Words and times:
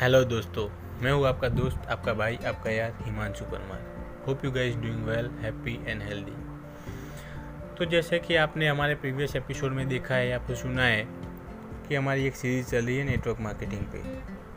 Hello 0.00 0.22
दोस्तों, 0.24 0.68
मैं 1.02 1.12
हूँ 1.12 1.26
आपका 1.26 1.48
दोस्त, 1.48 1.86
आपका 1.90 2.12
भाई, 2.14 2.36
आपका 2.46 2.70
यार 2.70 2.96
Himanshu 3.02 3.44
Parmar. 3.44 4.24
Hope 4.26 4.44
you 4.44 4.50
guys 4.52 4.74
doing 4.76 5.04
well 5.04 5.30
happy 5.40 5.74
and 5.86 6.02
healthy 6.02 6.32
तो 7.78 7.84
जैसे 7.84 8.18
कि 8.18 8.36
आपने 8.36 8.68
हमारे 8.68 8.94
प्रीवियस 8.94 9.36
एपिसोड 9.36 9.72
में 9.72 9.86
देखा 9.88 10.14
है 10.14 10.28
या 10.28 10.36
आपको 10.36 10.54
सुना 10.54 10.82
है 10.82 11.06
कि 11.88 11.94
हमारी 11.94 12.26
एक 12.26 12.36
सीरीज़ 12.36 12.66
चल 12.66 12.84
रही 12.86 12.96
है 12.96 13.04
नेटवर्क 13.04 13.40
मार्केटिंग 13.40 13.86
पे। 13.94 14.02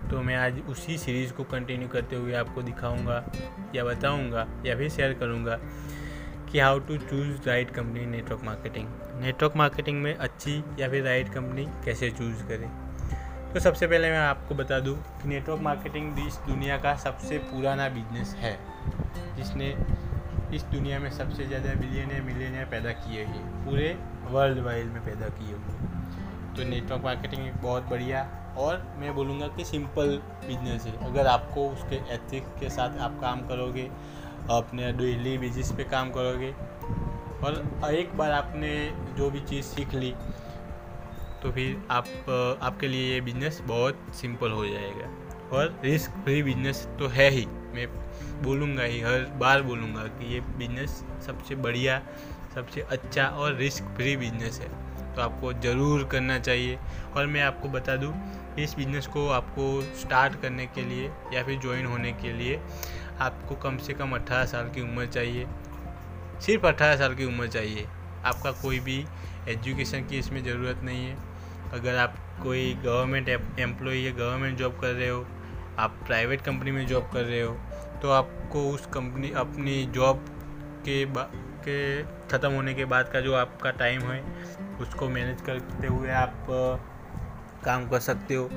तो 0.09 0.21
मैं 0.21 0.36
आज 0.36 0.59
उसी 0.70 0.97
सीरीज़ 0.97 1.33
को 1.33 1.43
कंटिन्यू 1.43 1.87
करते 1.87 2.15
हुए 2.15 2.33
आपको 2.33 2.61
दिखाऊँगा, 2.61 3.23
या 3.75 3.83
बताऊँगा, 3.83 4.47
या 4.65 4.75
फिर 4.77 4.89
शेयर 4.89 5.13
करूँगा 5.13 5.59
कि 6.51 6.59
how 6.59 6.79
to 6.79 6.97
choose 6.97 7.47
right 7.47 7.71
company 7.71 8.05
network 8.07 8.43
marketing 8.43 8.87
network 9.21 9.55
marketing 9.55 10.01
में 10.03 10.13
अच्छी 10.15 10.63
या 10.79 10.89
फिर 10.89 11.03
राइट 11.03 11.33
कंपनी 11.33 11.67
कैसे 11.85 12.11
चूज़ 12.11 12.43
करें? 12.43 12.69
तो 13.53 13.59
सबसे 13.59 13.87
पहले 13.87 14.09
मैं 14.11 14.17
आपको 14.17 14.55
बता 14.55 14.79
दूँ 14.79 14.95
कि 15.21 15.27
नेटवर्क 15.27 15.61
मार्केटिंग 15.61 16.17
इस 16.27 16.35
दुनिया 16.47 16.77
का 16.77 16.93
सबसे 16.95 17.37
पुराना 17.43 17.87
बिज़नेस 17.89 18.33
है, 18.39 18.51
जिसने 19.37 19.69
इस 20.55 20.63
दुनिया 20.63 20.99
में 20.99 21.09
सबसे 21.11 21.45
ज़्यादा 21.45 21.73
बिलियनियर 21.79 22.21
मिलियनियर 22.21 22.65
पैदा 22.65 22.91
किए 22.99 23.23
हुए 23.25 23.39
पूरे 23.65 23.87
वर्ल्ड 24.31 24.59
वाइड 24.65 24.91
में 24.93 25.01
पैदा 25.05 25.29
किए 25.29 25.53
हुए 25.53 26.55
तो 26.55 26.69
नेटवर्क 26.69 27.03
मार्केटिंग 27.03 27.47
एक 27.47 27.55
बहुत 27.63 27.89
बढ़िया 27.89 28.21
और 28.57 28.85
मैं 28.99 29.15
बोलूँगा 29.15 29.47
कि 29.47 29.65
सिंपल 29.65 30.15
बिज़नेस 30.45 30.86
है। 30.86 30.93
अगर 31.07 31.27
आपको 31.27 31.67
उसके 31.69 31.95
एथिक्स 32.13 32.59
के 32.59 32.69
साथ 32.69 33.00
आप 33.00 33.19
काम 33.22 33.41
करोगे, 33.47 33.89
अपने 34.52 34.91
डेली 34.94 35.38
बेसिस 35.38 35.72
पे 35.72 35.83
काम 35.91 36.11
करोगे, 36.11 36.52
और 37.41 37.94
एक 37.94 38.17
बार 38.17 38.31
आपने 38.31 38.72
जो 39.17 39.30
भी 39.31 39.39
चीज़ 39.41 39.66
सीख 39.66 39.94
ली 39.95 40.13
तो 41.44 41.52
फिर 41.52 41.81
आप, 41.92 42.06
आपके 42.61 42.88
लिए 42.88 43.14
ये 43.14 43.22
बिज़नेस 43.22 43.61
बहुत 43.61 44.06
सिंपल 44.16 44.52
हो 44.52 44.66
जाएगा। 44.66 45.09
और 45.58 45.80
रिस्क 45.84 46.12
फ्री 46.12 46.44
बिज़नेस 46.44 46.88
तो 47.00 47.08
है 47.08 47.30
ही। 47.30 47.46
मैं 47.46 47.88
बोलूँगा 48.44 48.84
ही, 48.84 49.00
हर 49.02 49.20
बार 49.38 49.62
बोलूँगा 49.62 50.04
कि 50.04 50.34
ये 50.34 50.40
बिज़नेस 50.40 51.04
सबसे 51.26 51.56
बढ़िया, 51.56 52.02
सबसे 52.56 52.81
अच्छा 52.81 53.26
और 53.26 53.56
रिस्क 53.56 53.84
फ्री 53.84 54.16
बिज़नेस 54.18 54.59
है। 54.59 54.70
तो 55.16 55.22
आपको 55.22 55.54
ज़रूर 55.54 56.04
करना 56.04 56.40
चाहिए। 56.40 56.80
और 57.16 57.26
मैं 57.26 57.42
आपको 57.42 57.70
बता 57.70 57.96
दूँ, 57.96 58.14
इस 58.59 58.76
बिज़नेस 58.76 59.08
को 59.08 59.28
आपको 59.30 59.81
स्टार्ट 59.81 60.42
करने 60.42 60.66
के 60.66 60.81
लिए 60.81 61.12
या 61.34 61.44
फिर 61.44 61.59
ज्वाइन 61.59 61.86
होने 61.86 62.12
के 62.12 62.34
लिए 62.34 62.59
आपको 63.20 63.56
कम 63.56 63.78
से 63.78 63.94
कम 63.94 64.12
अट्ठारह 64.12 64.46
साल 64.46 64.70
की 64.70 64.81
उम्र 64.81 65.06
चाहिए। 65.06 65.48
सिर्फ़ 66.42 66.66
अट्ठारह 66.68 66.96
साल 66.96 67.16
की 67.16 67.26
उम्र 67.26 67.48
चाहिए। 67.48 67.88
आपका 68.25 68.52
कोई 68.62 68.80
भी 68.80 69.03
एजुकेशन 69.50 70.08
की 70.08 70.17
इसमें 70.20 70.44
ज़रूरत 70.44 70.81
नहीं 70.84 71.06
है। 71.06 71.17
अगर 71.73 71.95
आप 71.98 72.16
कोई 72.44 72.73
गवर्नमेंट 72.86 73.30
एम्प्लॉई 73.59 74.00
या 74.00 74.12
गवर्नमेंट 74.14 74.58
जॉब 74.58 74.80
कर 74.81 74.94
रहे 74.94 75.09
हो, 75.09 75.25
आप 75.80 76.00
प्राइवेट 76.08 76.42
कंपनी 76.42 76.72
में 76.72 76.86
जॉब 76.88 77.09
कर 77.14 77.23
रहे 77.23 77.42
हो 77.42 77.58
तो 78.02 78.09
आपको 78.12 78.70
उस 78.70 78.86
कंपनी, 78.94 79.31
अपनी 79.38 79.84
जॉब 79.94 80.25
के 80.86 81.06
के 81.62 82.03
ख़त्म 82.28 82.52
होने 82.52 82.73
के 82.73 82.86
बाद 82.86 83.09
का 83.14 83.20
जो 83.22 83.34
आपका 83.36 83.72
टाइम 83.80 84.02
है, 84.02 84.22
उसको 84.81 85.08
मैनेज 85.09 85.42
करते 85.42 85.88
हुए 85.88 86.09
आप 86.12 86.45
काम 87.66 87.88
कर 87.90 88.00
सकते 88.00 88.36
हो। 88.36 88.50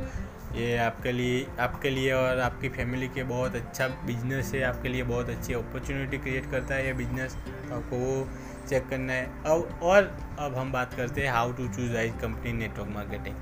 ये 0.55 0.77
आपके 0.79 1.13
लिए 1.13 1.47
आपके 1.61 1.91
लिए 1.91 2.13
और 2.13 2.39
आपकी 2.41 2.69
फैमिली 2.69 3.09
के 3.09 3.23
बहुत 3.25 3.55
अच्छा 3.57 3.89
बिज़नेस 4.07 4.53
है, 4.55 4.63
आपके 4.65 4.89
लिए 4.89 5.03
बहुत 5.03 5.29
अच्छी 5.31 5.55
अपॉर्चुनिटी 5.55 6.19
क्रिएट 6.19 6.51
करता 6.51 6.75
है 6.75 6.87
ये 6.87 6.93
बिज़नेस। 6.95 7.37
आपको 7.73 7.97
वो 7.99 8.27
चेक 8.63 8.89
करना 8.89 9.13
है। 9.13 9.27
अब 9.45 9.81
और 9.83 10.03
अब 10.39 10.55
हम 10.57 10.73
बात 10.73 10.95
करते 10.95 11.23
हैं 11.23 11.33
how 11.33 11.53
to 11.53 11.69
choose 11.69 11.93
right 11.93 12.21
company 12.21 12.53
network 12.53 12.89
marketing 12.89 13.37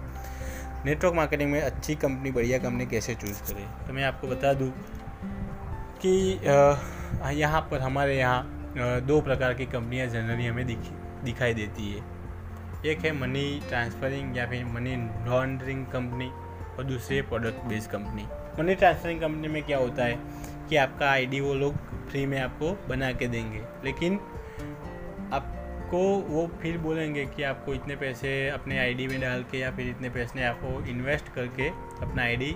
network 0.85 1.15
marketing 1.15 1.51
में 1.53 1.61
अच्छी 1.61 1.95
कंपनी 1.97 2.31
बढ़िया 2.31 2.59
कंपनी 2.59 2.87
कैसे 2.87 3.15
चूज़ 3.15 3.43
करें? 3.45 3.67
तो 3.87 3.93
मैं 3.93 4.05
आपको 4.05 4.29
बता 4.29 4.53
दूँ 4.55 4.73
कि 6.03 6.13
यहाँ 7.35 7.61
पर 7.71 7.81
हमारे 7.81 8.19
यहाँ 8.19 9.03
दो 9.03 9.21
प्रकार 9.21 9.55
की 9.55 9.67
कंपनियाँ 9.67 10.07
जनरली 10.07 10.47
हमें 10.47 10.67
दिख, 10.67 10.79
दिखाई 11.25 11.55
देती 11.55 11.93
है। 11.93 12.03
एक 12.87 12.99
है 12.99 13.13
मनी 13.13 13.61
ट्रांसफरिंग 13.69 14.37
या 14.37 14.47
फिर 14.47 14.65
मनी 14.67 14.97
लॉन्ड्रिंग 15.29 15.85
कंपनी 15.87 16.31
और 16.77 16.85
दूसरी 16.85 17.17
है 17.17 17.23
product 17.23 17.65
based 17.65 17.91
company 17.91 18.27
money 18.59 18.75
transferring 18.75 19.21
company 19.21 19.49
में 19.49 19.63
क्या 19.63 19.79
होता 19.79 20.05
है 20.05 20.19
कि 20.69 20.77
आपका 20.77 21.11
आईडी 21.11 21.41
वो 21.41 21.55
लोग 21.55 21.75
फ्री 22.11 22.25
में 22.27 22.41
आपको 22.41 22.73
बना 22.89 23.11
के 23.13 23.27
देंगे। 23.29 23.63
लेकिन 23.85 24.19
आपको 25.33 25.99
वो 26.29 26.47
फिर 26.63 26.79
बोलेंगे 26.79 27.25
कि 27.27 27.43
आपको 27.43 27.75
इतने 27.75 27.97
पैसे 27.97 28.49
अपने 28.49 28.79
आईडी 28.79 29.07
में 29.07 29.21
डाल 29.21 29.43
के 29.51 29.59
या 29.59 29.71
फिर 29.71 29.89
इतने 29.89 30.11
पैसे 30.11 30.45
आपको 30.45 30.81
इन्वेस्ट 30.91 31.33
करके 31.35 31.69
अपना 32.03 32.23
आईडी 32.23 32.51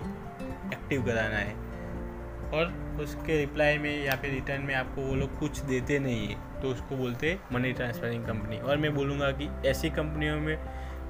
एक्टिव 0.74 1.04
कराना 1.06 1.38
है। 1.38 1.62
और 2.50 2.72
उसके 3.00 3.36
रिप्लाई 3.38 3.78
में 3.78 4.04
या 4.04 4.14
फिर 4.16 4.30
रिटर्न 4.30 4.62
में 4.62 4.74
आपको 4.74 5.02
वो 5.02 5.14
लोग 5.14 5.38
कुछ 5.38 5.58
देते 5.62 5.98
नहीं 5.98 6.26
है 6.28 6.60
तो 6.62 6.68
उसको 6.68 6.96
बोलते 6.96 7.38
मनी 7.52 7.72
ट्रांसफरिंग 7.72 8.24
कंपनी 8.26 8.58
और 8.58 8.76
मैं 8.76 8.94
बोलूँगा 8.94 9.30
कि 9.32 9.48
ऐसी 9.68 9.90
कंपनियों 9.90 10.40
में 10.40 10.56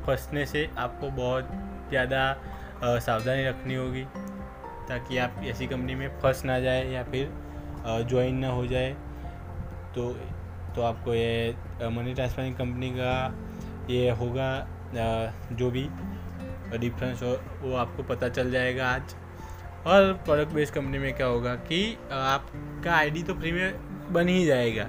फंसने 0.06 0.44
से 0.46 0.68
आपको 0.78 1.10
बहुत 1.12 1.48
ज़्यादा 1.88 2.22
सावधानी 2.84 3.44
रखनी 3.44 3.74
होगी, 3.74 4.04
ताकि 4.88 5.18
आप 5.18 5.40
ऐसी 5.44 5.66
कंपनी 5.66 5.94
में 5.94 6.08
फंस 6.20 6.44
ना 6.44 6.58
जाए 6.60 6.88
या 6.90 7.02
फिर 7.04 7.30
ज्वाइन 8.08 8.38
ना 8.38 8.48
हो 8.48 8.66
जाए। 8.66 8.92
तो 9.94 10.10
तो 10.76 10.82
आपको 10.82 11.14
ये 11.14 11.88
मनी 11.90 12.14
ट्रांसफरिंग 12.14 12.54
कंपनी 12.56 12.90
का 12.90 13.14
ये 13.90 14.10
होगा 14.12 14.48
जो 15.52 15.70
भी 15.70 15.86
डिफरेंस 16.78 17.22
हो, 17.22 17.38
वो 17.62 17.74
आपको 17.76 18.02
पता 18.02 18.28
चल 18.28 18.50
जाएगा 18.50 18.88
आज। 18.88 19.14
और 19.86 20.12
प्रोडक्ट 20.24 20.52
बेस्ड 20.52 20.74
कंपनी 20.74 20.98
में 20.98 21.12
क्या 21.16 21.26
होगा 21.26 21.54
कि 21.64 21.80
आपका 22.12 22.92
आईडी 22.92 23.22
तो 23.22 23.34
फ्री 23.34 23.52
में 23.52 24.12
बन 24.12 24.28
ही 24.28 24.44
जाएगा। 24.46 24.88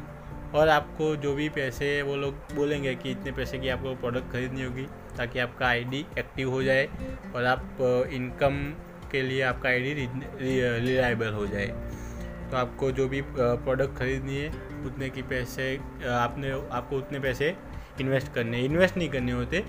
और 0.56 0.69
आपको 0.69 1.16
जो 1.16 1.34
भी 1.35 1.47
पैसे 1.50 2.02
वो 2.02 2.16
लोग 2.16 2.56
बोलेंगे 2.56 2.94
कि 2.96 3.12
इतने 3.12 3.31
पैसे 3.31 3.57
की 3.59 3.69
आपको 3.69 3.96
प्रोडक्ट 3.96 4.31
खरीदनी 4.31 4.63
होगी, 4.63 4.85
ताकि 5.17 5.40
आपका 5.40 5.67
आईडी 5.67 6.06
एक्टिव 6.19 6.50
हो 6.52 6.62
जाए 6.63 6.88
और 7.35 7.46
आप 7.46 7.78
इनकम 8.13 8.62
के 9.12 9.22
लिए 9.22 9.41
आपका 9.44 9.69
आईडी 9.69 9.94
रिलायबल 9.94 11.34
हो 11.34 11.46
जाए। 11.47 11.67
तो 12.52 12.57
आपको 12.57 12.91
जो 12.91 13.07
भी 13.07 13.22
प्रोडक्ट 13.34 13.97
खरीदनी 13.97 14.38
है 14.38 14.50
उतने 14.85 15.09
की 15.09 15.22
पैसे 15.23 15.75
आपने, 16.12 16.51
आपको 16.51 16.97
उतने 16.97 17.19
पैसे 17.19 17.56
इन्वेस्ट 18.01 18.34
करने 18.34 18.62
इन्वेस्ट 18.62 18.97
नहीं 18.97 19.09
करने 19.09 19.31
होते। 19.31 19.63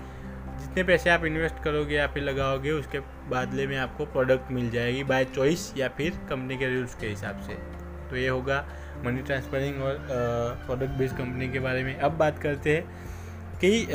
जितने 0.57 0.83
पैसे 0.83 1.09
आप 1.09 1.25
इन्वेस्ट 1.25 1.63
करोगे 1.63 1.95
या 1.95 2.07
फिर 2.07 2.23
लगाओगे, 2.23 2.71
उसके 2.71 2.99
बदले 3.29 3.67
में 3.67 3.77
आपको 3.77 4.05
प्रोडक्ट 4.05 4.51
मिल 4.51 4.69
जाएगी 4.71 5.03
बाय 5.03 5.25
चॉइस 5.25 5.73
या 5.77 5.87
फिर 5.87 6.19
कंपनी 6.29 6.57
के 6.57 6.73
रूल्स 6.73 6.95
के 6.95 7.07
हिसाब 7.07 7.41
से। 7.41 7.53
तो 8.09 8.15
ये 8.15 8.27
होगा 8.27 8.65
मनी 9.05 9.21
ट्रांसफरिंग 9.21 9.81
और 9.83 9.97
प्रोडक्ट 10.65 10.97
बेस्ड 10.99 11.17
कंपनी 11.17 11.49
के 11.49 11.59
बारे 11.59 11.83
में। 11.83 11.95
अब 11.95 12.17
बात 12.17 12.39
करते 12.39 12.75
हैं 12.75 12.83
कि 13.59 13.87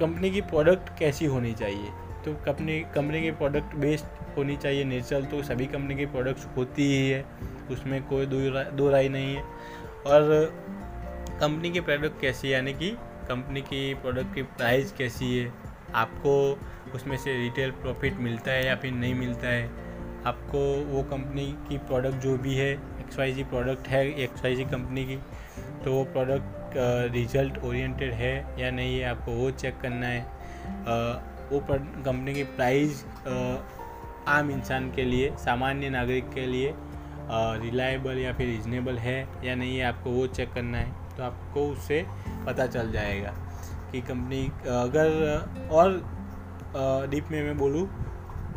कंपनी 0.00 0.30
की 0.30 0.40
प्रोडक्ट 0.42 0.98
कैसी 0.98 1.26
होनी 1.26 1.52
चाहिए। 1.54 1.90
तो 2.24 2.32
कंपनी 2.44 2.80
कंपनी 2.94 3.20
की 3.22 3.30
प्रोडक्ट 3.32 3.74
बेस्ड 3.76 4.06
होनी 4.36 4.56
चाहिए। 4.56 4.84
नेचुरल 4.84 5.24
तो 5.24 5.42
सभी 5.42 5.66
कंपनी 5.66 5.94
की 5.94 6.06
प्रोडक्ट्स 6.06 6.46
होती 6.56 6.86
ही 6.86 7.10
है। 7.10 7.24
उसमें 7.70 8.02
कोई 8.04 8.26
दो 8.26 8.90
राय 8.90 9.08
नहीं 9.08 9.34
है। 9.36 9.42
और 10.06 10.30
कंपनी 11.40 11.70
की 11.70 11.80
प्रोडक्ट 11.80 12.20
कैसी 12.20 12.48
है? 12.48 12.54
यानी 12.54 12.72
कि 12.74 12.90
कंपनी 13.28 13.60
की 13.62 13.94
प्रोडक्ट 13.94 14.34
की 14.34 14.42
प्राइस 14.42 14.92
कैसी 14.92 15.36
है? 15.38 15.52
आपको 15.94 16.36
उसमें 16.94 17.16
से 17.16 17.36
रिटेल 17.36 17.70
प्रॉफिट 17.72 18.16
मिलता 18.18 18.50
है 18.50 18.66
या 18.66 18.76
फिर 18.76 18.92
नहीं 18.92 19.14
मिलता 19.14 19.48
है? 19.48 19.64
आपको 20.26 20.58
वो 20.86 21.02
कंपनी 21.02 21.46
की 21.68 21.78
प्रोडक्ट 21.78 22.14
जो 22.14 22.36
भी 22.38 22.54
है 22.54 22.70
एक्स 22.72 23.18
वाई 23.18 23.32
जी 23.32 23.44
प्रोडक्ट 23.44 23.88
है 23.88 24.06
एक्स 24.22 24.42
वाई 24.44 24.56
जी 24.56 24.64
कंपनी 24.64 25.04
की 25.04 25.16
तो 25.84 25.92
वो 25.92 26.04
प्रोडक्ट 26.06 26.74
रिज़ल्ट 27.12 27.58
ओरिएंटेड 27.64 28.12
है 28.12 28.34
या 28.60 28.70
नहीं 28.70 28.98
है, 28.98 29.04
आपको 29.04 29.32
वो 29.32 29.50
चेक 29.52 29.78
करना 29.82 30.06
है। 30.06 30.22
वो 31.50 31.60
कंपनी 31.60 32.34
की 32.34 32.42
प्राइस 32.56 33.04
आम 34.28 34.50
इंसान 34.50 34.90
के 34.92 35.04
लिए, 35.04 35.30
सामान्य 35.38 35.90
नागरिक 35.90 36.32
के 36.32 36.46
लिए 36.46 36.72
रिलायबल 37.62 38.18
या 38.18 38.32
फिर 38.32 38.46
रिजनेबल 38.46 38.98
है 38.98 39.28
या 39.44 39.54
नहीं 39.54 39.78
है, 39.78 39.84
आपको 39.84 40.10
वो 40.10 40.26
चेक 40.26 40.52
करना 40.52 40.78
है 40.78 40.92
तो 41.16 41.22
आपको 41.22 41.68
उससे 41.68 42.06
पता 42.46 42.66
चल 42.66 42.92
जाएगा 42.92 43.34
कि 43.92 44.00
कंपनी 44.00 44.46
अगर 44.66 45.68
और 45.70 45.92
डीप 47.10 47.28
में 47.30 47.42
मैं 47.42 47.56
बोलूँ 47.58 47.86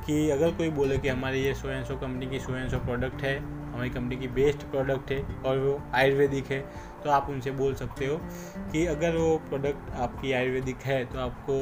कि 0.06 0.30
अगर 0.30 0.52
कोई 0.52 0.70
बोले 0.70 0.98
कि 0.98 1.10
हमारी 1.10 1.42
ये 1.42 1.54
सो 1.54 1.84
सो 1.86 1.96
कंपनी 1.96 2.28
की 2.28 2.40
सो 2.40 2.70
सो 2.70 2.78
प्रोडक्ट 2.78 3.22
है, 3.22 3.38
हमारी 3.74 3.90
कंपनी 3.90 4.18
की 4.18 4.28
बेस्ट 4.28 4.60
प्रोडक्ट 4.60 5.12
है 5.12 5.24
और 5.46 5.58
वो 5.58 5.82
आयुर्वेदिक 5.94 6.46
है 6.46 6.60
तो 7.04 7.10
आप 7.10 7.30
उनसे 7.30 7.52
बोल 7.52 7.76
सकते 7.76 8.06
हो 8.06 8.18
कि 8.72 8.86
अगर 8.86 9.16
वो 9.16 9.38
प्रोडक्ट 9.38 9.92
आपकी 9.96 10.32
आयुर्वेदिक 10.32 10.78
है 10.78 11.06
तो 11.06 11.20
आपको, 11.20 11.58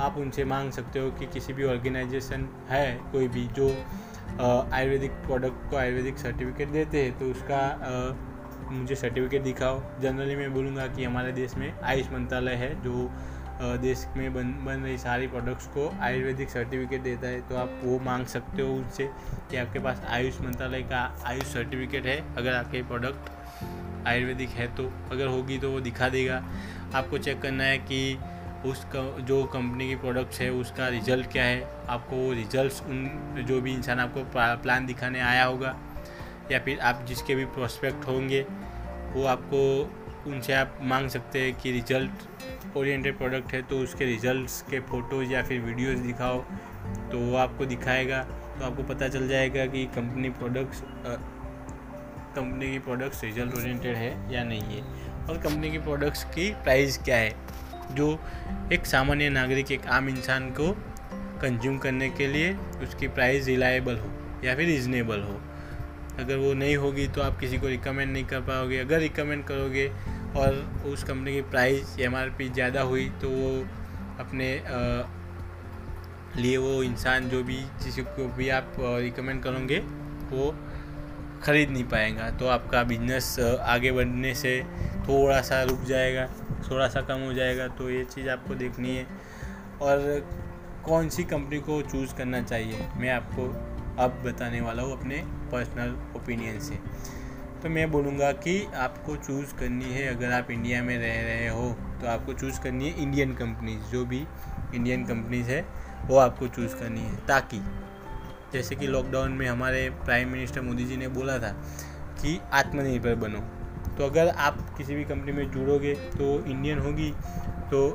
आप 0.00 0.14
उनसे 0.18 0.44
मांग 0.44 0.70
सकते 0.72 0.98
हो 0.98 1.10
कि 1.10 1.26
किसी 1.26 1.52
भी 1.52 1.64
ऑर्गेनाइजेशन 1.64 2.48
है 2.68 3.00
कोई 3.12 3.28
भी 3.28 3.46
जो 3.46 3.68
आयुर्वेदिक 4.40 5.10
प्रोडक्ट 5.26 5.70
को 5.70 5.76
आयुर्वेदिक 5.76 6.18
सर्टिफिकेट 6.18 6.68
देते 6.68 7.02
हैं 7.02 7.18
तो 7.18 7.30
उसका 7.30 7.60
मुझे 8.70 8.94
सर्टिफिकेट 8.94 9.42
दिखाओ। 9.42 9.80
जनरली 10.00 10.36
मैं 10.36 10.52
बोलूँगा 10.54 10.86
कि 10.86 11.04
हमारे 11.04 11.32
देश 11.32 11.54
में 11.54 11.72
आयुष 11.82 12.06
मंत्रालय 12.12 12.54
है, 12.54 12.74
जो 12.82 13.10
देश 13.80 14.06
में 14.16 14.32
बन 14.34 14.52
बन 14.64 14.80
रही 14.80 14.96
सारी 14.98 15.26
प्रोडक्ट्स 15.26 15.66
को 15.66 15.88
आयुर्वेदिक 16.02 16.50
सर्टिफिकेट 16.50 17.02
देता 17.02 17.26
है। 17.26 17.40
तो 17.48 17.56
आप 17.56 17.80
वो 17.84 17.98
मांग 18.04 18.26
सकते 18.26 18.62
हो 18.62 18.74
उनसे 18.74 19.08
कि 19.50 19.56
आपके 19.56 19.78
पास 19.78 20.02
आयुष 20.10 20.40
मंत्रालय 20.40 20.82
का 20.82 21.02
आयुष 21.26 21.52
सर्टिफिकेट 21.52 22.06
है। 22.06 22.18
अगर 22.36 22.52
आपके 22.52 22.82
प्रोडक्ट 22.82 23.30
आयुर्वेदिक 24.08 24.48
है 24.50 24.66
तो 24.76 24.90
अगर 25.12 25.26
होगी 25.26 25.58
तो 25.58 25.70
वो 25.70 25.80
दिखा 25.80 26.08
देगा। 26.08 26.42
आपको 26.94 27.18
चेक 27.18 27.40
करना 27.42 27.64
है 27.64 27.78
कि 27.80 28.00
उस 28.64 28.84
जो 29.20 29.42
कंपनी 29.44 29.88
की 29.88 29.96
प्रोडक्ट्स 29.96 30.40
है, 30.40 30.50
उसका 30.52 30.88
रिज़ल्ट 30.88 31.30
क्या 31.32 31.44
है? 31.44 31.62
आपको 31.88 32.16
वो 32.16 32.32
रिजल्ट्स 32.32 32.82
उन, 32.82 33.44
जो 33.48 33.60
भी 33.60 33.72
इंसान 33.72 34.00
आपको 34.00 34.24
प्लान 34.62 34.86
दिखाने 34.86 35.20
आया 35.22 35.44
होगा, 35.44 35.76
या 36.52 36.58
फिर 36.58 36.80
आप 36.80 37.04
जिसके 37.08 37.34
भी 37.34 37.44
प्रोस्पेक्ट 37.52 38.06
होंगे, 38.06 38.40
वो 39.12 39.24
आपको 39.26 39.60
उनसे 40.26 40.52
आप 40.52 40.78
मांग 40.82 41.08
सकते 41.08 41.40
हैं 41.40 41.54
कि 41.54 41.70
रिज़ल्ट 41.72 42.76
ओरिएंटेड 42.76 43.16
प्रोडक्ट 43.18 43.52
है 43.52 43.60
तो 43.62 43.78
उसके 43.78 44.04
रिजल्ट्स 44.04 44.60
के 44.70 44.80
फ़ोटोज़ 44.82 45.32
या 45.32 45.42
फिर 45.42 45.60
वीडियोस 45.60 45.98
दिखाओ 45.98 46.38
तो 47.10 47.18
वो 47.20 47.36
आपको 47.36 47.66
दिखाएगा 47.66 48.22
तो 48.22 48.64
आपको 48.64 48.82
पता 48.84 49.08
चल 49.08 49.28
जाएगा 49.28 49.66
कि 49.66 49.84
कंपनी 49.94 50.28
प्रोडक्ट्स 50.30 50.82
कंपनी 52.36 52.70
की 52.72 52.78
प्रोडक्ट्स 52.78 53.22
रिज़ल्ट 53.24 53.54
ओरिएंटेड 53.54 53.96
है 53.96 54.32
या 54.32 54.44
नहीं 54.44 54.76
है, 54.76 54.82
और 55.24 55.38
कंपनी 55.38 55.70
की 55.70 55.78
प्रोडक्ट्स 55.78 56.24
की 56.24 56.50
प्राइस 56.64 56.98
क्या 56.98 57.16
है। 57.16 57.30
जो 57.92 58.18
एक 58.72 58.86
सामान्य 58.86 59.28
नागरिक 59.30 59.72
एक 59.72 59.86
आम 59.88 60.08
इंसान 60.08 60.50
को 60.50 60.70
कंज्यूम 61.42 61.78
करने 61.78 62.08
के 62.10 62.26
लिए 62.26 62.52
उसकी 62.82 63.08
प्राइस 63.10 63.46
रिलायबल 63.46 63.96
हो 63.96 64.10
या 64.44 64.54
फिर 64.56 64.66
रिजनेबल 64.66 65.20
हो। 65.20 65.40
अगर 66.20 66.36
वो 66.36 66.52
नहीं 66.54 66.76
होगी 66.76 67.06
तो 67.08 67.22
आप 67.22 67.38
किसी 67.40 67.58
को 67.58 67.68
रिकमेंड 67.68 68.12
नहीं 68.12 68.24
कर 68.24 68.40
पाओगे। 68.42 68.78
अगर 68.78 68.98
रिकमेंड 69.00 69.44
करोगे 69.44 69.86
और 70.36 70.54
उस 70.86 71.04
कंपनी 71.04 71.32
की 71.32 71.40
प्राइस 71.50 71.96
एम 72.00 72.14
आर 72.16 72.30
पी 72.38 72.48
ज़्यादा 72.50 72.80
हुई 72.82 73.08
तो 73.22 73.28
वो 73.30 73.50
अपने 74.20 74.56
आ, 74.58 75.02
लिए 76.36 76.56
वो 76.56 76.82
इंसान 76.82 77.28
जो 77.28 77.42
भी 77.44 77.56
जिस 77.82 77.98
को 77.98 78.26
भी 78.36 78.48
आप 78.50 78.76
रिकमेंड 78.78 79.42
करोगे 79.42 79.78
वो 80.30 80.54
ख़रीद 81.42 81.70
नहीं 81.70 81.84
पाएगा। 81.84 82.30
तो 82.30 82.46
आपका 82.48 82.82
बिज़नेस 82.84 83.38
आगे 83.40 83.92
बढ़ने 83.92 84.34
से 84.34 84.56
थोड़ा 85.08 85.40
सा 85.40 85.62
रुक 85.62 85.82
जाएगा 85.84 86.26
थोड़ा 86.70 86.88
सा 86.88 87.00
कम 87.00 87.20
हो 87.20 87.32
जाएगा 87.32 87.66
तो 87.68 87.90
ये 87.90 88.04
चीज़ 88.04 88.28
आपको 88.28 88.54
देखनी 88.54 88.96
है। 88.96 89.06
और 89.82 90.26
कौन 90.84 91.08
सी 91.08 91.24
कंपनी 91.24 91.58
को 91.58 91.80
चूज़ 91.82 92.14
करना 92.14 92.42
चाहिए, 92.42 92.86
मैं 92.96 93.10
आपको 93.10 93.46
अब 94.02 94.22
बताने 94.24 94.60
वाला 94.60 94.82
हूँ 94.82 94.98
अपने 94.98 95.16
पर्सनल 95.52 95.96
ओपिनियन 96.16 96.60
से। 96.60 96.78
तो 97.62 97.68
मैं 97.68 97.90
बोलूँगा 97.90 98.30
कि 98.32 98.66
आपको 98.76 99.16
चूज़ 99.16 99.54
करनी 99.54 99.84
है, 99.84 100.06
अगर 100.16 100.32
आप 100.32 100.50
इंडिया 100.50 100.82
में 100.82 100.96
रह 100.98 101.20
रहे 101.22 101.48
हो 101.48 101.70
तो 102.00 102.06
आपको 102.06 102.32
चूज़ 102.32 102.60
करनी 102.60 102.88
है 102.88 103.02
इंडियन 103.02 103.34
कंपनीज़ 103.34 103.92
जो 103.92 104.04
भी 104.04 104.24
इंडियन 104.74 105.04
कंपनीज़ 105.04 105.50
है, 105.50 105.64
वो 106.06 106.16
आपको 106.16 106.48
चूज़ 106.48 106.74
करनी 106.76 107.00
है। 107.00 107.16
ताकि, 107.26 107.60
जैसे 108.52 108.76
कि 108.76 108.86
लॉकडाउन 108.86 109.32
में 109.32 109.46
हमारे 109.48 109.88
प्राइम 110.04 110.28
मिनिस्टर 110.28 110.60
मोदी 110.60 110.84
जी 110.84 110.96
ने 110.96 111.08
बोला 111.08 111.38
था 111.38 111.52
कि 112.20 112.40
आत्मनिर्भर 112.52 113.14
बनो। 113.14 113.44
तो 113.98 114.04
अगर 114.04 114.28
आप 114.28 114.58
किसी 114.76 114.94
भी 114.94 115.04
कंपनी 115.04 115.32
में 115.32 115.50
जुड़ोगे 115.50 115.94
तो 115.94 116.44
इंडियन 116.46 116.78
होगी 116.78 117.10
तो 117.70 117.86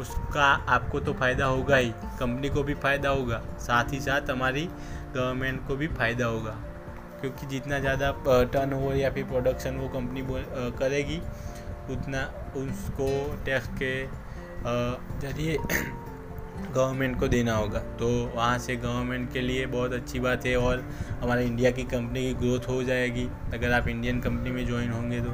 उसका 0.00 0.44
आपको 0.68 1.00
तो 1.00 1.12
फ़ायदा 1.12 1.46
होगा 1.46 1.76
ही। 1.76 1.90
कंपनी 2.18 2.48
को 2.48 2.62
भी 2.62 2.74
फ़ायदा 2.76 3.08
होगा, 3.10 3.40
साथ 3.60 3.92
ही 3.92 4.00
साथ 4.00 4.30
हमारी 4.30 4.62
गवर्नमेंट 5.14 5.66
को 5.68 5.76
भी 5.76 5.86
फ़ायदा 5.88 6.26
होगा। 6.26 6.56
क्योंकि 7.20 7.46
जितना 7.46 7.78
ज़्यादा 7.78 8.10
टर्न 8.26 8.72
ओवर 8.74 8.96
या 8.96 9.10
फिर 9.10 9.24
प्रोडक्शन 9.24 9.76
वो 9.76 9.88
कंपनी 9.88 10.22
करेगी, 10.78 11.18
उतना 11.90 12.22
उसको 12.56 13.08
टैक्स 13.44 13.68
के 13.82 13.92
ज़रिए 15.20 15.56
गवर्नमेंट 16.64 17.18
को 17.20 17.28
देना 17.28 17.54
होगा। 17.54 17.78
तो 17.98 18.08
वहाँ 18.34 18.58
से 18.58 18.76
गवर्नमेंट 18.76 19.32
के 19.32 19.40
लिए 19.40 19.66
बहुत 19.66 19.92
अच्छी 19.92 20.20
बात 20.20 20.46
है 20.46 20.56
और 20.56 20.84
हमारे 21.22 21.44
इंडिया 21.44 21.70
की 21.70 21.84
कंपनी 21.84 22.22
की 22.22 22.34
ग्रोथ 22.36 22.68
हो 22.68 22.82
जाएगी, 22.84 23.28
अगर 23.54 23.72
आप 23.72 23.88
इंडियन 23.88 24.20
कंपनी 24.20 24.50
में 24.50 24.66
ज्वाइन 24.66 24.92
होंगे 24.92 25.20
तो। 25.20 25.30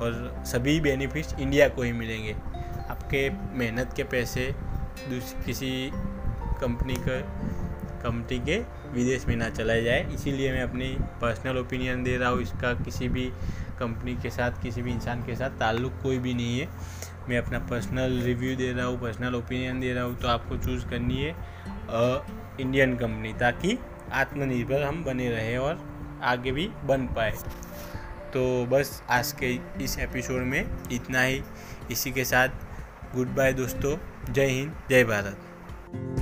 और 0.00 0.44
सभी 0.46 0.80
बेनिफिट्स 0.80 1.34
इंडिया 1.40 1.68
को 1.68 1.82
ही 1.82 1.92
मिलेंगे। 1.92 2.32
आपके 2.90 3.28
मेहनत 3.58 3.92
के 3.96 4.04
पैसे 4.04 4.52
किसी 5.46 5.90
कंपनी 6.60 6.94
का, 6.98 7.18
कंपनी 8.02 8.38
के 8.38 8.58
विदेश 8.92 9.26
में 9.26 9.34
ना 9.36 9.48
चला 9.50 9.74
जाए। 9.80 10.06
इसीलिए 10.14 10.52
मैं 10.52 10.62
अपनी 10.62 10.88
पर्सनल 11.20 11.58
ओपिनियन 11.58 12.02
दे 12.04 12.16
रहा 12.16 12.28
हूँ। 12.28 12.42
इसका 12.42 12.72
किसी 12.74 13.08
भी 13.08 13.24
कंपनी 13.78 14.14
के 14.14 14.30
साथ, 14.30 14.62
किसी 14.62 14.82
भी 14.82 14.90
इंसान 14.90 15.22
के 15.22 15.36
साथ 15.36 15.58
ताल्लुक़ 15.60 16.02
कोई 16.02 16.18
भी 16.18 16.34
नहीं 16.34 16.60
है। 16.60 16.68
मैं 17.28 17.38
अपना 17.38 17.58
पर्सनल 17.70 18.20
रिव्यू 18.22 18.56
दे 18.56 18.72
रहा 18.72 18.86
हूँ 18.86 19.00
पर्सनल 19.00 19.34
ओपिनियन 19.34 19.80
दे 19.80 19.92
रहा 19.94 20.04
हूँ 20.04 20.16
तो 20.18 20.28
आपको 20.28 20.56
चूज़ 20.56 20.86
करनी 20.86 21.22
है 21.22 21.34
इंडियन 22.60 22.96
कंपनी 22.96 23.32
ताकि 23.32 23.78
आत्मनिर्भर 24.12 24.82
हम 24.82 25.04
बने 25.04 25.28
रहें 25.30 25.58
और 25.58 25.80
आगे 26.22 26.52
भी 26.52 26.68
बन 26.84 27.06
पाए। 27.06 27.30
तो 28.34 28.66
बस 28.66 29.02
आज 29.10 29.32
के 29.32 29.52
इस 29.84 29.98
एपिसोड 29.98 30.42
में 30.42 30.64
इतना 30.92 31.22
ही। 31.22 31.42
इसी 31.90 32.10
के 32.10 32.24
साथ 32.24 32.48
गुड 33.14 33.34
बाय 33.34 33.52
दोस्तों। 33.52 33.96
जय 34.32 34.46
हिंद, 34.46 34.74
जय 34.90 35.04
भारत। 35.04 36.21